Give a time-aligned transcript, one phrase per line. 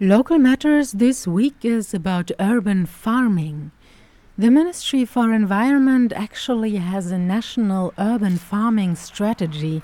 [0.00, 3.70] Local Matters this week is about urban farming.
[4.36, 9.82] The Ministry for Environment actually has a national urban farming strategy.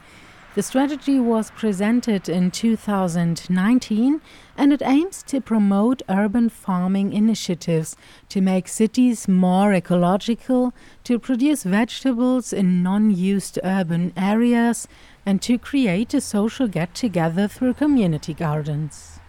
[0.56, 4.20] The strategy was presented in 2019
[4.58, 7.94] and it aims to promote urban farming initiatives
[8.30, 10.74] to make cities more ecological,
[11.04, 14.88] to produce vegetables in non used urban areas,
[15.24, 19.19] and to create a social get together through community gardens.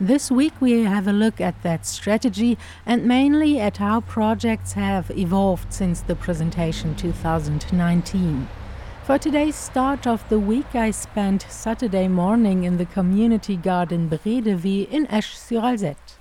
[0.00, 2.56] This week we have a look at that strategy
[2.86, 8.48] and mainly at how projects have evolved since the presentation 2019.
[9.02, 14.88] For today's start of the week, I spent Saturday morning in the community garden Bredewee
[14.88, 16.14] in Esch-sur-Alzette.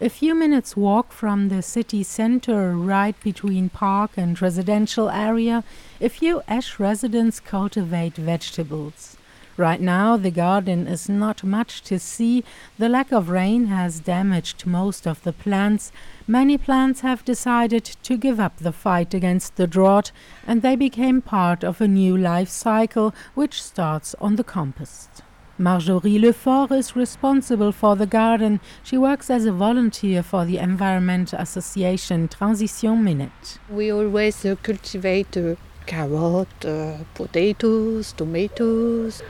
[0.00, 5.62] A few minutes walk from the city center, right between park and residential area,
[6.00, 9.17] a few Esch residents cultivate vegetables.
[9.58, 12.44] Right now, the garden is not much to see.
[12.78, 15.90] The lack of rain has damaged most of the plants.
[16.28, 20.12] Many plants have decided to give up the fight against the drought,
[20.46, 25.22] and they became part of a new life cycle which starts on the compost.
[25.58, 28.60] Marjorie Lefort is responsible for the garden.
[28.84, 33.58] She works as a volunteer for the Environment Association Transition Minett.
[33.68, 35.56] We always uh, cultivate uh,
[35.90, 39.20] uh, potatoes, tomatoes,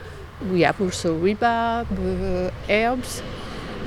[0.51, 3.23] we have also rhubarb, uh, herbs,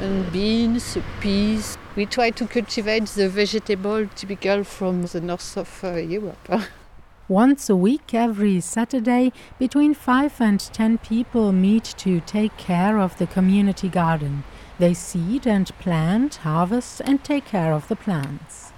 [0.02, 1.78] and beans, peas.
[1.96, 6.50] We try to cultivate the vegetable typical from the north of uh, Europe.
[7.28, 13.18] Once a week, every Saturday, between 5 and 10 people meet to take care of
[13.20, 14.44] the community garden.
[14.80, 18.74] They seed and plant, harvest, and take care of the plants.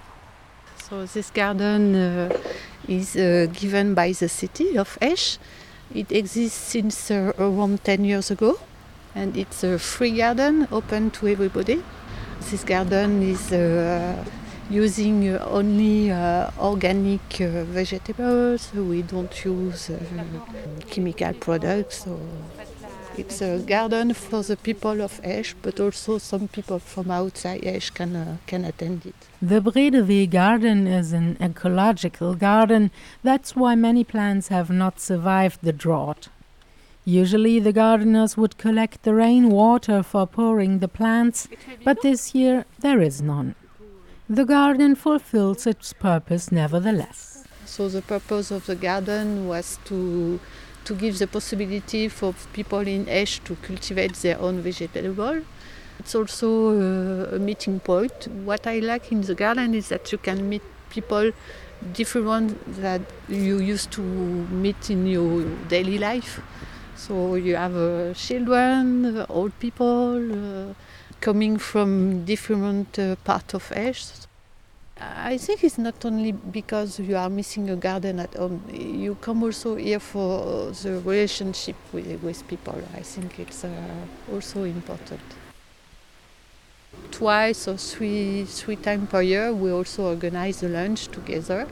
[0.88, 2.38] So, this garden uh,
[2.86, 5.38] is uh, given by the city of Esch
[5.92, 8.58] it exists since uh, around 10 years ago
[9.14, 11.82] and it's a free garden open to everybody.
[12.50, 14.24] This garden is uh,
[14.70, 18.72] using only uh, organic uh, vegetables.
[18.74, 19.98] We don't use uh,
[20.90, 22.06] chemical products.
[22.06, 22.18] Or
[23.16, 27.90] it's a garden for the people of Esch, but also some people from outside Esch
[27.90, 29.14] can, uh, can attend it.
[29.40, 32.90] The Bredewee garden is an ecological garden.
[33.22, 36.28] That's why many plants have not survived the drought.
[37.04, 41.48] Usually, the gardeners would collect the rainwater for pouring the plants,
[41.84, 43.54] but this year there is none.
[44.28, 47.44] The garden fulfills its purpose nevertheless.
[47.66, 50.40] So, the purpose of the garden was to
[50.84, 55.42] to give the possibility for people in Esch to cultivate their own vegetable.
[55.98, 58.28] It's also uh, a meeting point.
[58.44, 61.32] What I like in the garden is that you can meet people
[61.92, 66.40] different that you used to meet in your daily life.
[66.96, 70.74] So you have uh, children, old people, uh,
[71.20, 74.04] coming from different uh, parts of Esch.
[75.00, 78.62] I think it's not only because you are missing a garden at home.
[78.72, 82.80] You come also here for the relationship with, with people.
[82.94, 83.70] I think it's uh,
[84.32, 85.20] also important.
[87.10, 91.66] Twice or three three times per year, we also organize a lunch together.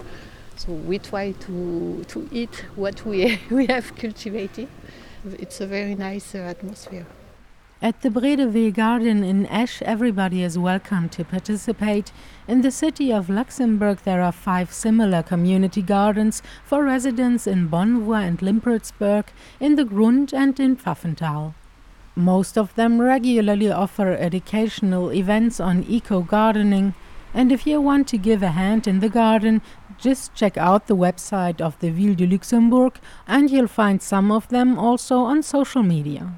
[0.56, 4.68] So we try to to eat what we we have cultivated.
[5.38, 7.06] It's a very nice uh, atmosphere.
[7.82, 12.12] At the Bredewee Garden in Esch, everybody is welcome to participate.
[12.46, 18.24] In the city of Luxembourg, there are five similar community gardens for residents in Bonnevoie
[18.24, 19.24] and Limpertsberg,
[19.58, 21.54] in the Grund, and in Pfaffenthal.
[22.14, 26.94] Most of them regularly offer educational events on eco gardening.
[27.34, 29.60] And if you want to give a hand in the garden,
[29.98, 34.46] just check out the website of the Ville de Luxembourg, and you'll find some of
[34.50, 36.34] them also on social media.